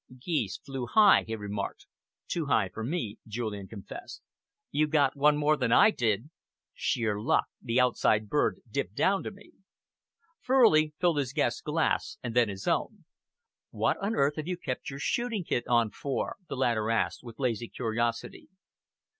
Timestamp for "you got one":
4.71-5.37